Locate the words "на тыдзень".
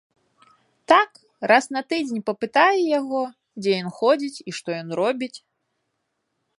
1.77-2.25